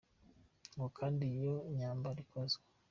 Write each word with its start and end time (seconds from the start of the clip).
Ngo 0.75 0.87
kandi 0.97 1.23
iyo 1.35 1.53
myambaro 1.73 2.19
ikoze. 2.25 2.57